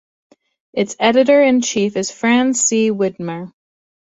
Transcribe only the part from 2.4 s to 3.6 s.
C. Widmer.